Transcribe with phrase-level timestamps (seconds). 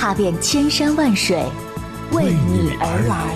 [0.00, 1.36] 踏遍千山万水，
[2.12, 3.34] 为你而来。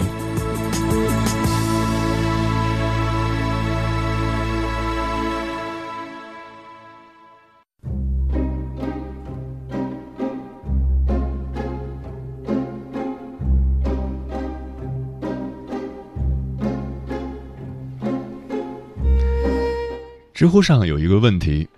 [20.33, 21.69] 知乎上有一个问题：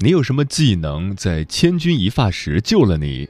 [0.00, 3.26] 你有什么技能在千钧一发时救了你？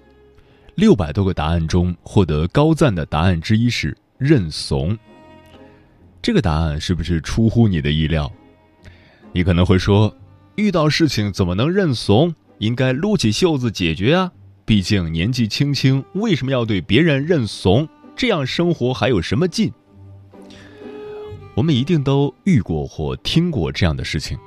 [0.76, 4.96] 六百多个答案中，获得高赞的答案之一是认怂。
[6.20, 8.30] 这个答案是不是出乎你的意料？
[9.32, 10.14] 你可能会说，
[10.56, 12.34] 遇到事情怎么能认怂？
[12.58, 14.32] 应该撸起袖子解决啊！
[14.64, 17.88] 毕竟年纪轻轻，为什么要对别人认怂？
[18.16, 19.72] 这样生活还有什么劲？
[21.54, 24.38] 我们一定都遇过或听过这样的事情。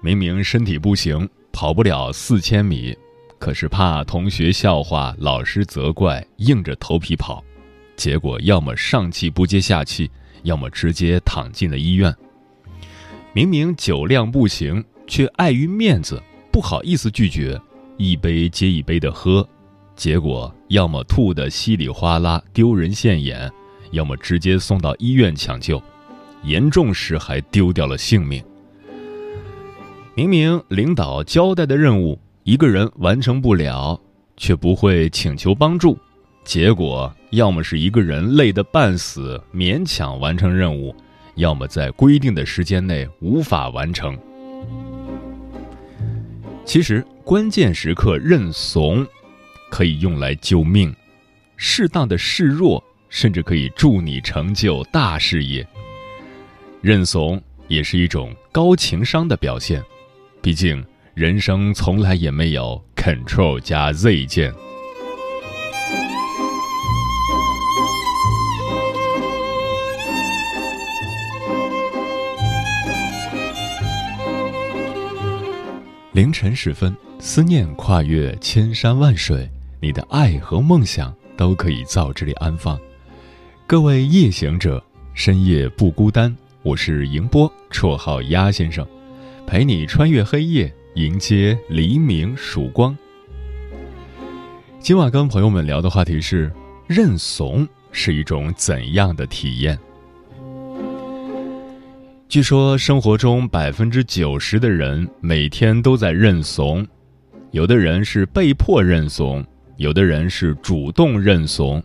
[0.00, 2.96] 明明身体不行，跑不了四千米，
[3.42, 7.42] 可是怕同学笑话、老师责怪，硬着头皮跑，
[7.96, 10.08] 结果要么上气不接下气，
[10.44, 12.14] 要么直接躺进了医院。
[13.32, 17.60] 明明酒量不行，却碍于面子不好意思拒绝，
[17.96, 19.44] 一杯接一杯的喝，
[19.96, 23.50] 结果要么吐得稀里哗啦，丢人现眼，
[23.90, 25.82] 要么直接送到医院抢救，
[26.44, 28.40] 严重时还丢掉了性命。
[30.14, 34.00] 明明领导交代的任务，一个人完成不了，
[34.36, 35.96] 却不会请求帮助，
[36.44, 40.92] 结果要么是一个人累得半死，勉强完成任务，
[41.36, 44.18] 要么在规定的时间内无法完成。
[46.64, 49.06] 其实，关键时刻认怂，
[49.70, 50.92] 可以用来救命；
[51.56, 55.64] 适当的示弱，甚至可以助你成就大事业。
[56.80, 59.80] 认怂也是一种高情商的表现。
[60.40, 64.50] 毕竟，人生从来也没有 Control 加 Z 键。
[76.12, 79.46] 凌晨时分，思念跨越千山万水，
[79.80, 82.80] 你的爱和梦想都可以在这里安放。
[83.66, 86.34] 各位夜行者，深夜不孤单。
[86.62, 88.86] 我是迎波，绰号鸭先生。
[89.46, 92.94] 陪你穿越黑夜，迎接黎明曙光。
[94.78, 96.52] 今晚跟朋友们聊的话题是：
[96.86, 99.78] 认怂是一种怎样的体验？
[102.28, 106.86] 据说生活中百分之九十的人每天都在认怂，
[107.52, 109.42] 有的人是被迫认怂，
[109.78, 111.82] 有的人是主动认怂。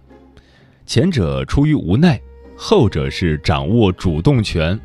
[0.85, 2.19] 前者出于无奈，
[2.57, 4.77] 后者是掌握主动权。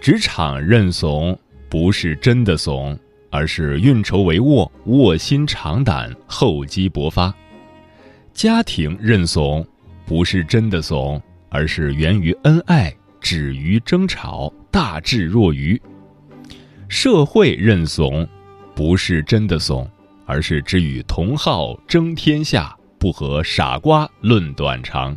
[0.00, 1.38] 职场认怂。
[1.74, 2.96] 不是真的怂，
[3.30, 7.34] 而是运筹帷幄、卧薪尝胆、厚积薄发；
[8.32, 9.66] 家庭认怂，
[10.06, 15.76] 不是真的怂，而是源于恩爱、止于争吵、大智若愚；
[16.86, 18.24] 社会认怂，
[18.72, 19.84] 不是真的怂，
[20.26, 25.16] 而是只与同好争天下，不和傻瓜论短长。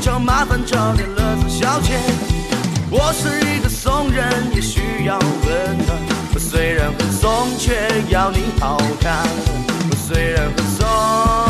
[0.00, 1.92] 就麻烦找点乐子消遣
[2.90, 5.98] 我是一个怂人也需要温暖。
[6.34, 7.74] 我虽然很怂却
[8.08, 9.24] 要你好看。
[9.90, 11.49] 我虽然很怂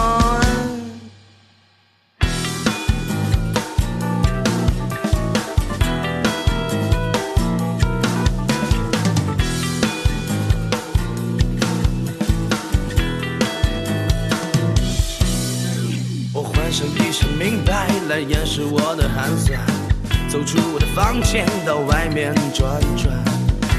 [18.10, 19.56] 来掩饰我的寒酸。
[20.28, 23.14] 走出我的房间，到外面转转。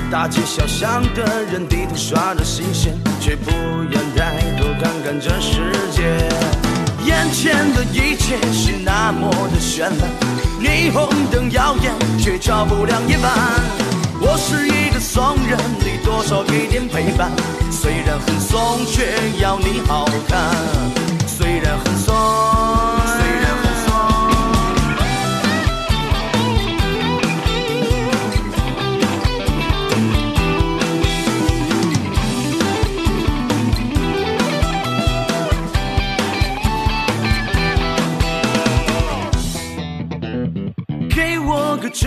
[0.10, 3.52] 大街小巷的人低头刷着新鲜，却不
[3.90, 6.02] 愿抬头看看这世界。
[7.04, 10.10] 眼前的一切是那么的绚烂，
[10.62, 13.32] 霓虹灯耀眼，却照不亮夜晚。
[14.22, 17.30] 我是一个怂人，你多少给点陪伴。
[17.70, 19.12] 虽然很怂，却
[19.42, 20.56] 要你好看。
[21.28, 22.31] 虽然很怂。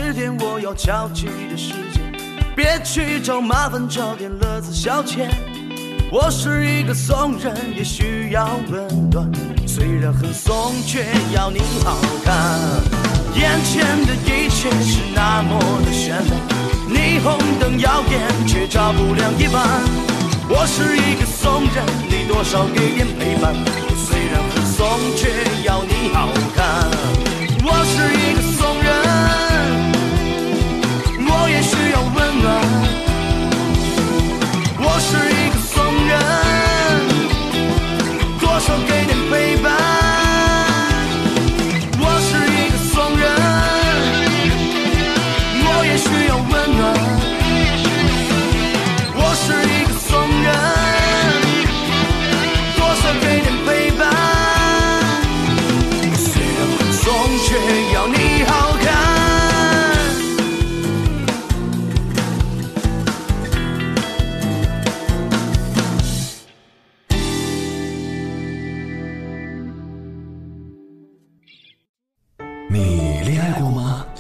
[0.05, 2.03] 十点我要交际的时间，
[2.55, 5.31] 别去找麻烦，找点乐子消遣。
[6.13, 9.27] 我是一个怂人，也需要温暖。
[9.67, 12.61] 虽然很怂，却要你好看。
[13.35, 16.39] 眼前的一切是那么的绚烂，
[16.87, 19.67] 霓虹灯耀眼，却照不亮夜晚。
[20.51, 23.55] 我是一个怂人，你多少给点陪伴。
[23.97, 24.87] 虽然很怂，
[25.17, 25.31] 却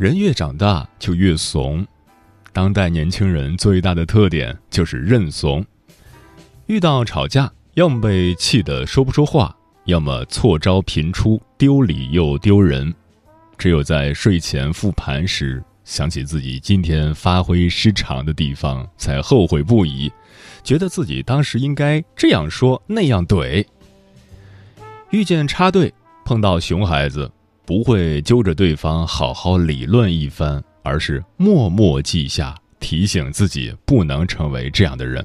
[0.00, 1.86] 人越长大就越怂，
[2.54, 5.62] 当代年轻人最大的特点就是认怂。
[6.68, 12.94] 遇到吵架，要么被气得说不出话，要么错招频出，丢礼又丢人。
[13.58, 20.10] 只有在睡前复盘时，想起自己今天发挥失常的地方，才后悔不已，
[20.64, 23.62] 觉得自己当时应该这样说那样怼。
[25.10, 25.92] 遇见插队，
[26.24, 27.30] 碰到熊孩子。
[27.70, 35.24] 不会揪着对方好好理论一番，而是默默记下，提醒自己不能成为这样的人。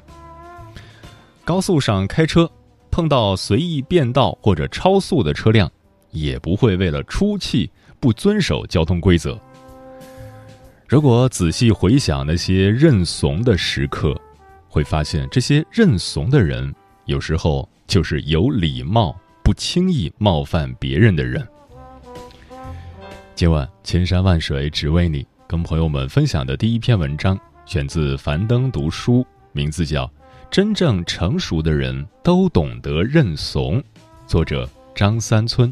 [1.43, 2.47] 高速上开车，
[2.91, 5.67] 碰到随意变道或者超速的车辆，
[6.11, 7.67] 也不会为了出气
[7.99, 9.41] 不遵守交通规则。
[10.87, 14.15] 如果仔细回想那些认怂的时刻，
[14.69, 16.71] 会发现这些认怂的人，
[17.05, 21.43] 有时候就是有礼貌、不轻易冒犯别人的人。
[23.35, 30.05] 今晚千山万水只为你，跟朋友们分享的第一篇文章选自樊登读书，名字叫
[30.49, 33.77] 《真正成熟的人都懂得认怂》，
[34.25, 34.65] 作者
[34.95, 35.69] 张三村。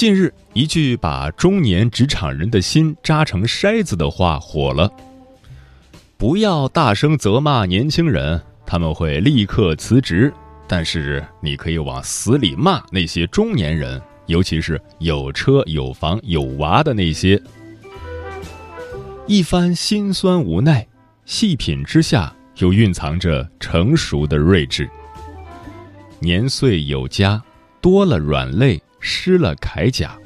[0.00, 4.90] 近日，一句把中年职场人的心扎成筛子的话火了
[6.16, 10.32] ：“不要大声责骂年轻人，他们会立刻辞职；
[10.66, 17.38] 但是你可以往死里骂那些中年人，尤其是有车有房有娃的那些。”
[19.28, 20.88] 一番心酸无奈，
[21.26, 24.88] 细品之下又蕴藏着成熟的睿智。
[26.20, 27.42] 年岁有加，
[27.82, 30.16] 多了软肋，失了铠甲。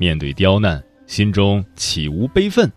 [0.00, 2.70] 面对刁难，心中岂无悲愤？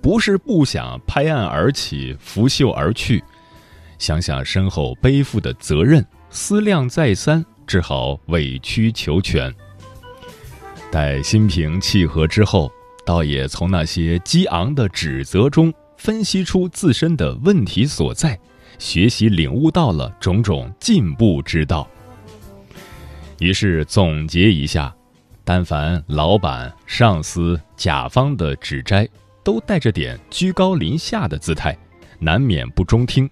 [0.00, 3.22] 不是不想拍案而起，拂袖而去，
[3.98, 9.52] 想想身后背负的责任，思量再三，只好委曲求全。
[10.90, 12.70] 待心平气和之后，
[13.04, 18.38] 倒也从那些激昂的指责中分析出自身的问题所在，
[18.78, 21.86] 学习领悟到了种种进步之道。
[23.40, 24.94] 于是总结一下，
[25.44, 29.08] 但凡老板、上司、甲方的指摘，
[29.42, 31.76] 都带着点居高临下的姿态，
[32.18, 33.28] 难免不中听。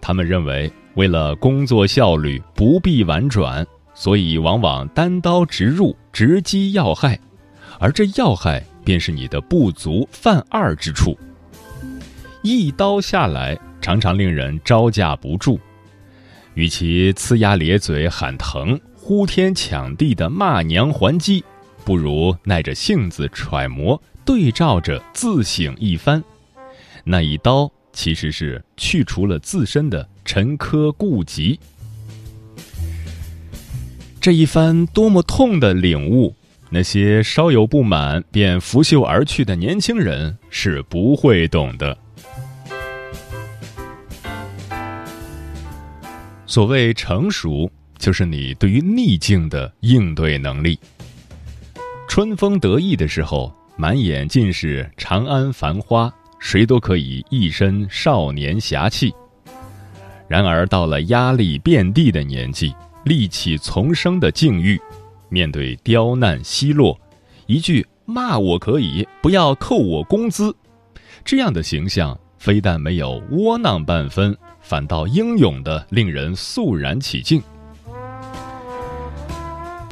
[0.00, 3.66] 他们认为，为了工作效率，不必婉转。
[3.96, 7.16] 所以，往往单刀直入，直击要害，
[7.78, 11.16] 而这要害便是你的不足、犯二之处。
[12.42, 15.60] 一刀下来，常常令人招架不住。
[16.54, 21.44] 与其呲牙咧嘴喊疼、呼天抢地的骂娘还击，
[21.84, 26.24] 不如耐着性子揣摩、对照着自省一番。
[27.04, 31.60] 那一刀其实是去除了自身的沉疴痼疾。
[34.22, 36.34] 这一番多么痛的领悟，
[36.70, 41.98] 那些稍有不满便拂袖而去的年轻人是不会懂的。
[46.46, 47.70] 所谓成熟，
[48.04, 50.78] 就是你对于逆境的应对能力。
[52.06, 59.08] 春风得意的时候，满眼尽是长安繁花，谁都可以一身少年侠气；
[60.28, 62.74] 然而到了压力遍地的年纪，
[63.06, 64.78] 戾气丛生的境遇，
[65.30, 67.00] 面对刁难奚落，
[67.46, 70.54] 一句骂我可以，不要扣我工资，
[71.24, 77.42] 这样的形象非但没有窝囊半分，反倒英勇的令人肃然起敬。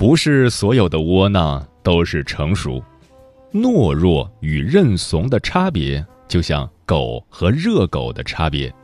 [0.03, 2.83] 不是所有的窝囊都是成熟，
[3.55, 8.75] 懦弱与认怂的差别，就像狗和热狗的差别，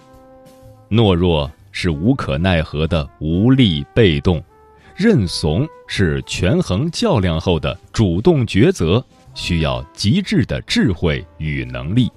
[0.89, 1.51] 懦弱。
[1.73, 4.43] 是无可奈何的无力被动，
[4.97, 12.11] 认怂是权衡较量后的主动抉择，需要极致的智慧与能力。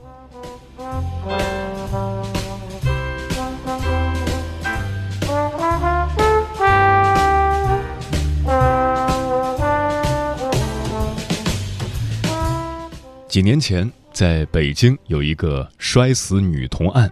[13.32, 17.10] 几年前，在北京有一个摔死女童案。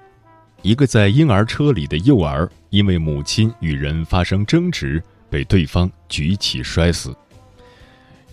[0.62, 7.16] 一个在婴儿车里的幼儿，因为母亲与人发生争执，被对方举起摔死。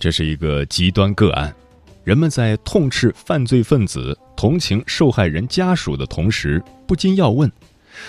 [0.00, 1.54] 这是一个极端个案，
[2.02, 7.48] 人们在痛斥犯罪分子、同情受害人家属的同时，不禁要问：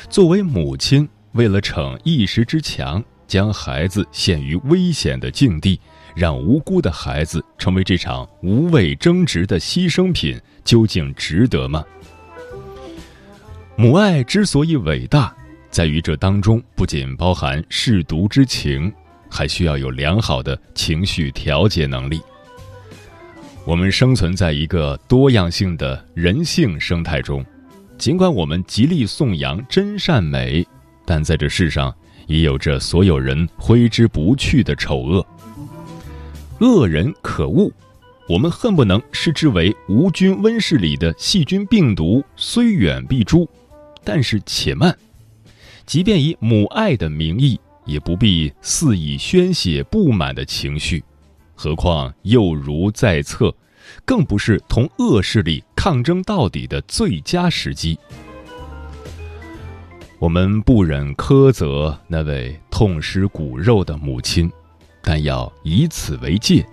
[0.10, 5.80] 作为母亲，为了逞一时之强，将孩子陷于危险的境地，
[6.18, 11.86] 让无辜的孩子成为这场无谓争执的牺牲品，究竟值得吗？
[13.76, 15.32] 母爱之所以伟大，
[15.70, 18.92] 在于这当中不仅包含舐犊之情，
[19.30, 22.20] 还需要有良好的情绪调节能力。
[23.64, 27.46] 我们生存在一个多样性的人性生态中，
[27.96, 30.66] 尽管我们极力颂扬真善美，
[31.06, 31.94] 但在这世上
[32.26, 35.24] 也有着所有人挥之不去的丑恶。
[36.60, 37.72] 恶人可恶，
[38.28, 43.48] 我们恨不能视之为无菌温室里的细菌病毒，虽远必诛。
[44.04, 44.98] 但是且慢，
[45.86, 51.04] 即便以母爱的名义，也不必肆意宣泄不满的情绪，
[51.54, 53.54] 何况幼如在侧，
[54.04, 58.00] 更不是同恶势力抗争到底的最佳时机。
[60.18, 64.52] 我们不忍苛责那位痛失骨肉的母亲，
[65.08, 66.68] 但要以此为戒。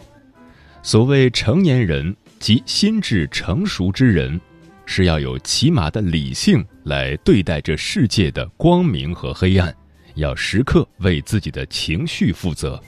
[0.83, 4.41] 所谓成年人及心智成熟之人。
[4.87, 9.75] 是要有起码的理性来对待这世界的光明和黑暗，
[10.14, 12.79] 要时刻为自己的情绪负责。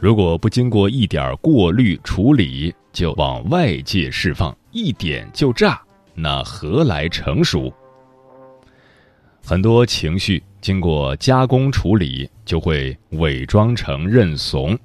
[0.00, 5.80] 如果不经过一点过滤处理就往外界释放，一点就炸，
[6.16, 7.72] 那何来成熟？
[9.44, 14.78] 很多情绪经过加工处理，就会伪装成认怂，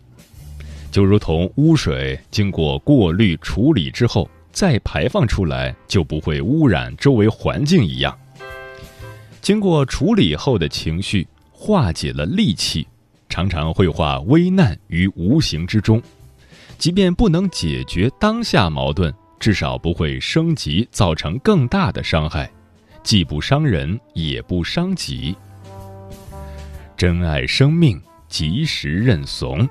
[0.92, 4.30] 就如同污水经过过滤处理之后。
[4.56, 8.18] 再排放出来就不会污染周围环境一样。
[9.42, 12.88] 经过处理后的情绪化解了戾气，
[13.28, 16.02] 常常会化危难于无形之中。
[16.78, 22.50] 即便不能解决当下矛盾，至少不会升级，造成更大的伤害，
[23.04, 25.36] 既不伤人，也不伤己。
[26.98, 29.68] 珍爱生命，及时认怂。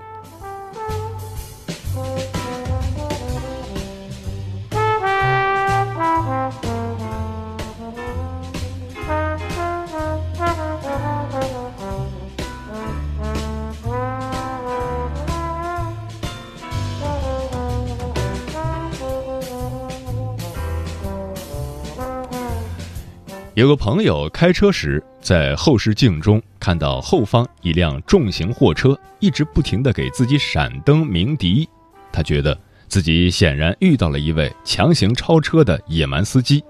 [23.65, 31.67] 有个朋友开车时，在后视镜中看到后方一辆重型货车一直不停地给自己闪灯鸣笛，
[32.13, 32.55] 他觉得
[32.89, 36.63] 自己显然遇到了一位强行超车的野蛮司机。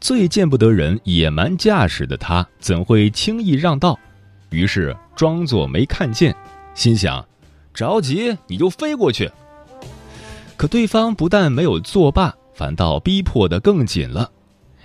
[0.00, 3.96] 最见不得人野蛮驾驶的他，怎会轻易让道？
[4.50, 6.34] 于是装作没看见，
[6.74, 7.24] 心想：
[7.72, 9.30] 着急你就飞过去。
[10.56, 14.32] 可对方不但没有作罢，反倒逼迫得更紧了。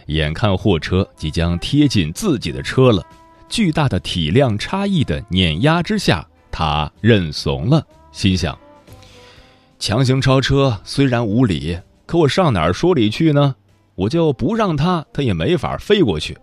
[0.08, 3.02] 眼看货车即将贴近自己的车了，
[3.48, 8.58] 巨大的体量差异的碾压之下，他认怂了，心想：
[9.80, 13.56] 强行超车虽然无理，可我上哪儿说理去呢？
[13.96, 16.38] 我就不让他，他也没法飞过去。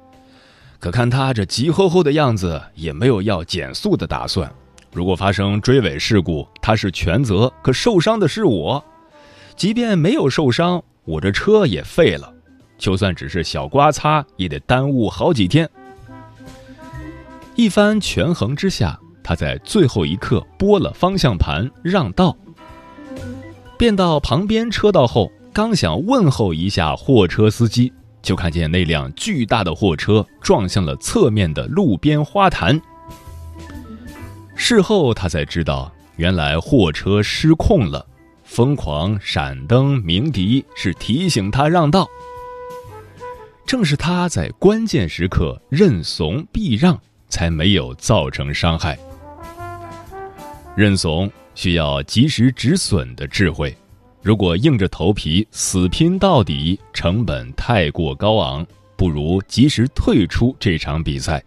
[0.79, 4.53] 可看他这急吼吼的样子，也没有要减速的打算。
[4.93, 8.85] 如果发生追尾事故，他是全责，可受伤的是我。
[9.57, 12.34] 即便没有受伤，我这车也废了。
[12.77, 15.69] 就算只是小刮擦，也得耽误好几天。
[17.55, 22.37] 一番权衡之下，他在最后一刻拨了方向盘让道，
[23.79, 32.81] 变到旁边车道后，刚想问候一下货车司机，就看见那辆巨大的货车撞向了侧面的路边花坛。
[34.57, 38.05] 事后他才知道，原来货车失控了，
[38.43, 42.09] 疯狂闪灯鸣笛是提醒他让道。
[43.67, 48.99] 正是他在关键时刻认怂避让，才没有造成伤害。
[50.77, 53.77] 认怂需要及时止损的智慧，
[54.23, 61.43] 如果硬着头皮死拼到底，成本太过高昂，不如及时退出这场比赛。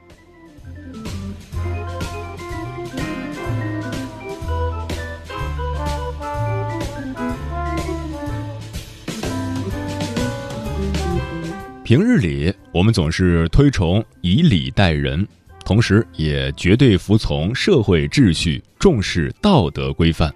[11.87, 15.25] 平日里，我们总是推崇以礼待人，
[15.63, 20.29] 同时也绝对服从社会秩序，重视道德规范。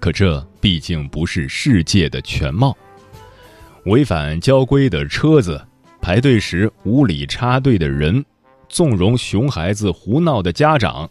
[0.00, 2.74] 可这毕竟不是世界的全貌。
[3.84, 5.62] 违反交规的车子，
[6.00, 8.24] 排队时无理插队的人，
[8.70, 11.06] 纵容熊孩子胡闹的家长，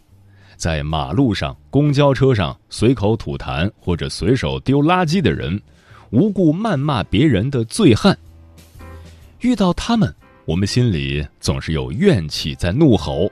[0.56, 5.62] 在马路上、公交车上随口吐痰或者随手丢垃圾的人，
[6.10, 8.18] 无故谩骂别人的醉汉。
[9.40, 13.30] 遇到他们，我们心里总是有怨气在怒吼：“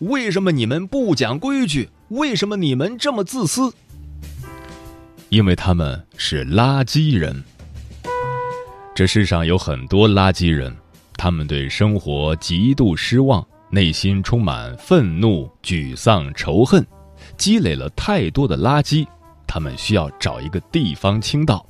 [0.00, 1.88] 为什么你们不讲规矩？
[2.08, 3.72] 为什么你们这么自私？”
[5.30, 7.42] 因为他们是垃圾人。
[8.94, 10.76] 这世上有很多垃圾人，
[11.14, 16.86] 他们对生活极度失望，内心充满愤怒、沮丧、仇恨，
[17.36, 19.06] 积累了太多的垃圾，
[19.46, 21.66] 他们需要找一个地方倾倒。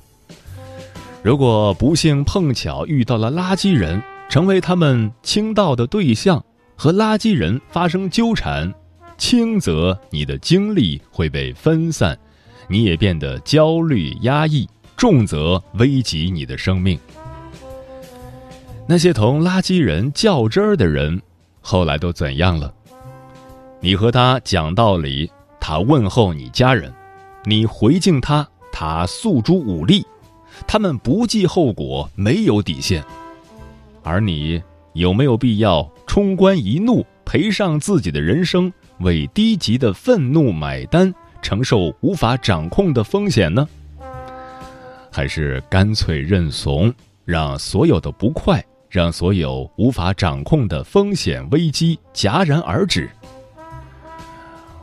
[1.23, 6.43] 如果不幸碰巧遇到了垃圾人，成为他们倾倒的对象，
[6.75, 8.73] 和垃圾人发生纠缠，
[9.17, 12.19] 轻则你的精力会被分散，
[12.67, 16.99] 你也变得焦虑压抑；重则危及你的生命。
[18.85, 21.21] 那些同垃圾人较真儿的人，
[21.61, 22.73] 后来都怎样了？
[23.79, 26.91] 你和他讲道理，他问候你家人；
[27.45, 30.02] 你回敬他，他诉诸武力。
[30.73, 33.05] 他们不计后果，没有底线，
[34.01, 34.59] 而你
[34.93, 43.69] 有没有必要冲冠一怒，赔上自己的人生，为低级的愤怒买单，承受无法掌控的风险呢？
[45.11, 46.91] 还是干脆认怂，
[47.23, 48.59] 让所有的不快，
[48.89, 53.07] 让所有无法掌控的风险危机戛然而止？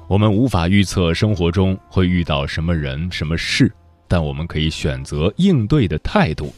[0.06, 3.72] 我们无法预测生活中会遇到什么人、什么事。
[4.10, 6.52] 但我们可以选择应对的态度。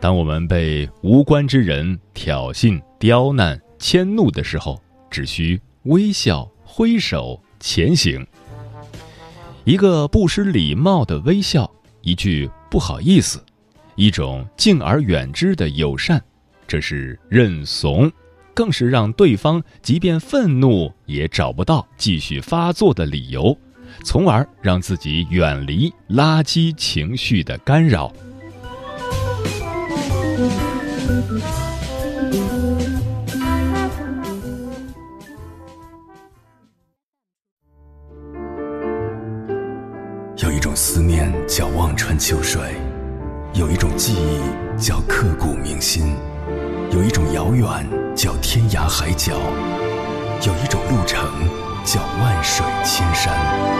[0.00, 8.26] 当我们被无关之人挑衅、刁难、迁怒的时候，只需微笑、挥手前行。
[9.64, 13.44] 一个不失礼貌的微笑，一句不好意思，
[13.94, 16.18] 一种敬而远之的友善，
[16.66, 18.10] 这是认怂，
[18.54, 23.54] 更是让对方即便愤怒也找不到继续发作的理由。
[24.04, 28.12] 从而让自己远离垃圾情绪的干扰。
[40.42, 42.60] 有一种思念叫望穿秋水，
[43.52, 46.14] 有一种记忆叫刻骨铭心，
[46.90, 47.66] 有一种遥远
[48.16, 49.34] 叫天涯海角，
[50.46, 51.22] 有一种路程
[51.84, 53.79] 叫万水千山。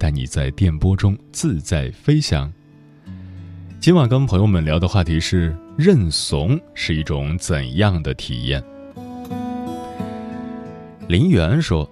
[0.00, 2.50] 带你在电波中自在飞翔。
[3.78, 8.64] 今晚跟朋友们聊的话题是认怂是一种怎样的体验？
[11.06, 11.86] 林园说，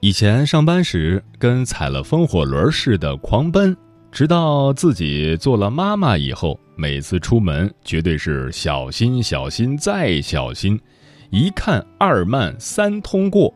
[0.00, 3.76] 以前上班时跟踩了风火轮似的狂奔。
[4.10, 10.80] 直到自己做了妈妈以后，每次出门绝对是小心、小心再小心，
[11.28, 13.52] 一看二慢三通过，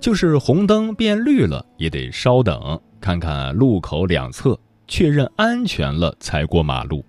[0.00, 7.04] 就是红灯变绿了也得稍等，看看路口两侧，确认安全了才过马路。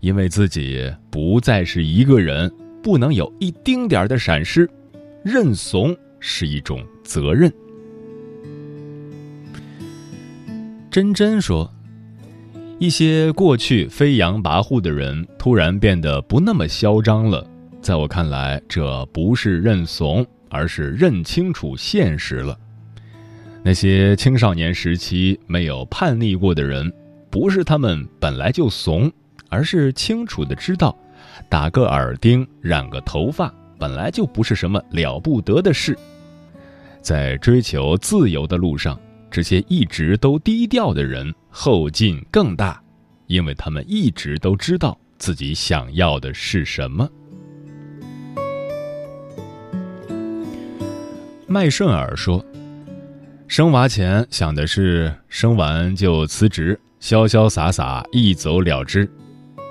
[0.00, 2.52] 因为自己不再是一个人，
[2.82, 4.68] 不能有一丁点的闪失，
[5.24, 7.52] 认怂是一种责任。
[10.90, 11.72] 真真说
[12.78, 17.46] ：“一些过去飞扬跋扈的人，突然变得不那么嚣张了。
[17.80, 22.58] 在我看来，这不是认怂，而是认清楚现实了。
[23.64, 26.92] 那些青少年时期没有叛逆过的人，
[27.30, 29.10] 不是他们本来就怂，
[29.48, 30.96] 而是清楚的知道，
[31.48, 35.96] 打个耳钉、染个头发，本来就不是什么了不得的事。
[37.00, 38.98] 在追求自由的路上。”
[39.32, 42.78] 这些一直都低调的人后劲更大，
[43.28, 47.08] 因为他们一直都知道自己想要的是什么。
[51.46, 52.44] 麦顺尔说
[53.52, 59.06] ：“生娃前想的是生完就辞职，潇潇洒洒一走了之；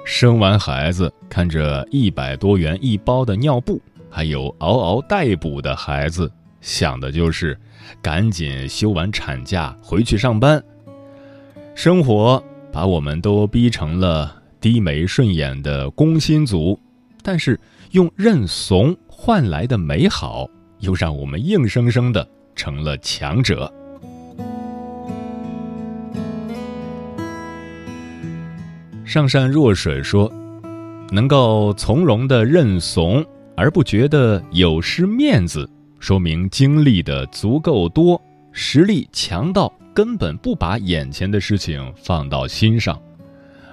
[0.05, 7.57] 生完孩子，看着一百多元一包的尿布，还有嗷嗷待哺的孩子，想的就是。”
[8.03, 10.63] 赶紧休完产假回去上班。
[11.73, 12.41] 生活
[12.71, 16.79] 把我们都逼成了低眉顺眼的工薪族，
[17.23, 20.47] 但是用认怂换来的美好，
[20.81, 23.71] 又让我们硬生生的成了强者。
[29.05, 30.31] 上善若水说
[31.11, 33.25] ：“能够从容的认怂，
[33.57, 38.19] 而不觉得有失面子。”说明经历的足够多，
[38.51, 42.99] 实力强到根本不把眼前的事情放到心上，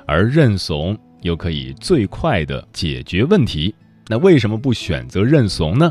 [0.07, 3.75] 而认怂又可以最快的解决问题。
[4.09, 5.91] 那为什么不选择认怂呢？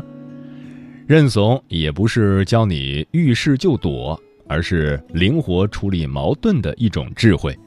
[1.08, 7.58] 认怂也不是教你遇事就躲，而是灵活处理矛盾的一种智慧。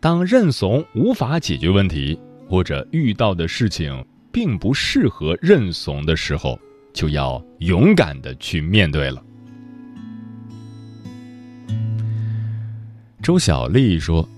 [0.00, 6.58] 当认怂无法解决问题，或者遇到的事情并不适合认怂的时候。
[6.92, 9.22] 就要勇敢的去面对了。
[13.22, 14.28] 周小丽说：“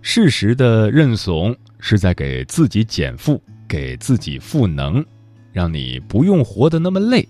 [0.00, 5.04] 适时的认怂是在给自己减负，给自己赋能，
[5.52, 7.28] 让你不用活得那么累。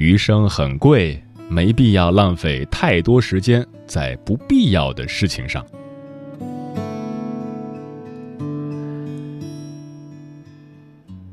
[0.00, 5.62] 余生很贵，没必要浪费太多时间在不必要的事情上。”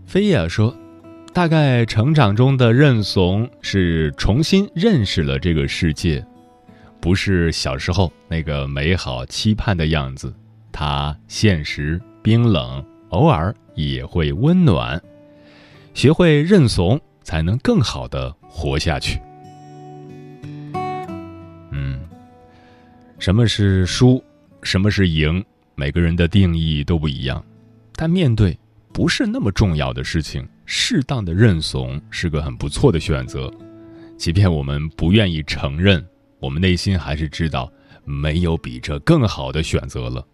[0.05, 0.75] 飞叶说。
[1.33, 6.25] 大概成长中的认怂是重新认识了这个世界，
[6.99, 10.33] 不是小时候那个美好期盼的样子。
[10.71, 14.99] 它现实冰冷，偶尔也会温暖。
[15.93, 19.19] 学会认怂，才能更好的活下去。
[21.73, 21.99] 嗯，
[23.19, 24.23] 什么是输，
[24.63, 25.43] 什么是赢，
[25.75, 27.43] 每个人的定义都不一样。
[27.97, 28.57] 但面对
[28.93, 30.47] 不是那么重要的事情。
[30.65, 33.51] 适当的认怂是个很不错的选择，
[34.17, 36.05] 即便我们不愿意承认，
[36.39, 37.69] 我们内心还是知道
[38.05, 40.25] 没有比这更好的选择了。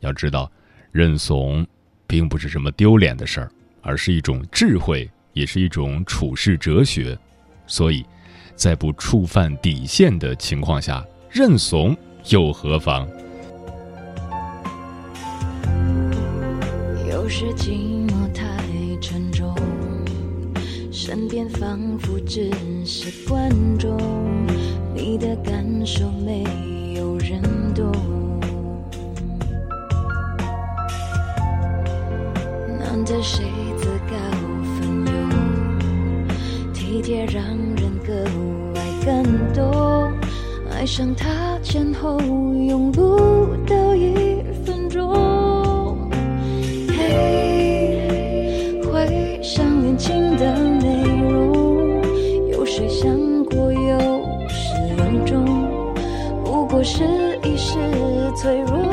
[0.00, 0.50] 要知道，
[0.90, 1.64] 认怂
[2.08, 3.50] 并不是什么丢脸的事儿，
[3.82, 7.16] 而是一种智慧，也是一种处世哲学。
[7.66, 8.04] 所以，
[8.56, 11.96] 在不触犯底线的情况下，认怂
[12.30, 13.06] 又何妨？
[17.08, 18.44] 有时寂寞太
[19.00, 19.54] 沉重，
[20.92, 22.50] 身边仿佛只
[22.84, 23.96] 是观众，
[24.94, 26.44] 你的感受没
[26.96, 27.42] 有人
[27.74, 27.90] 懂。
[32.78, 33.44] 难得谁
[36.94, 37.42] 体贴让
[37.74, 38.14] 人格
[38.72, 40.12] 外感动。
[40.70, 43.18] 爱上他前后用不
[43.66, 46.08] 到一分钟。
[46.96, 51.02] 嘿，回想恋情的内
[51.32, 52.00] 容，
[52.52, 53.10] 有谁想
[53.46, 53.98] 过有
[54.48, 55.44] 始有终？
[56.44, 57.02] 不过是
[57.42, 57.76] 一时
[58.36, 58.83] 脆弱，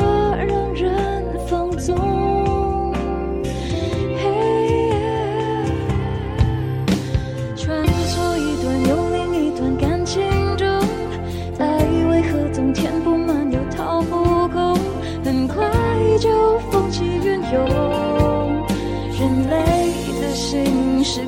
[21.04, 21.26] 是个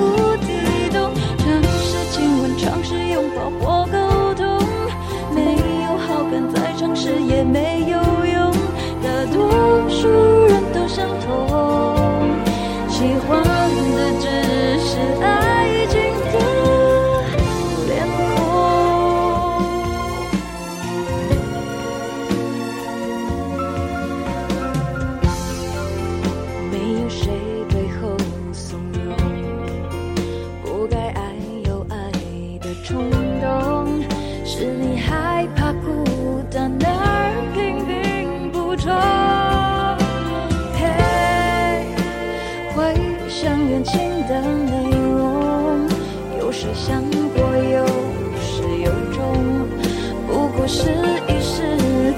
[0.00, 4.58] 无底洞，尝试亲吻，尝试拥抱或沟通，
[5.32, 5.40] 没
[5.84, 8.50] 有好感再尝试也没有用，
[9.00, 10.08] 大多数
[10.46, 11.55] 人都相同，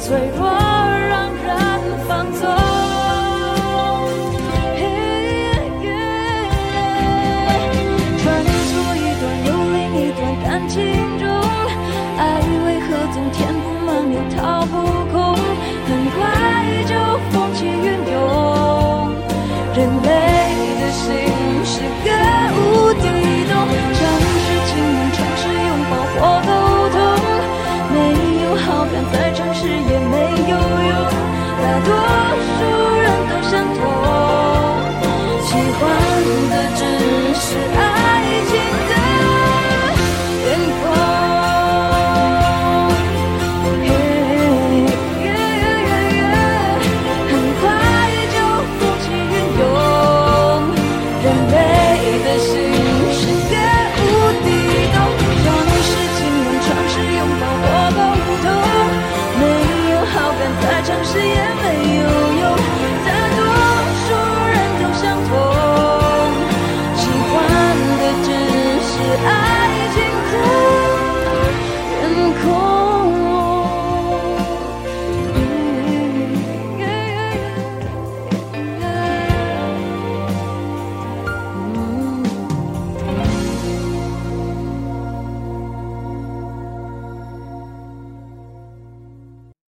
[0.08, 1.52] 脆弱，让人
[2.08, 2.40] 放纵。
[8.16, 10.76] 穿梭一段又另一段感情
[11.18, 11.28] 中，
[12.16, 12.20] 爱
[12.64, 14.72] 为何总填不满又掏不
[15.12, 15.36] 空？
[15.84, 16.16] 很快
[16.86, 16.92] 就
[17.30, 17.76] 风起云
[18.10, 18.16] 涌，
[19.76, 20.06] 人类
[20.80, 21.04] 的心
[37.50, 37.88] I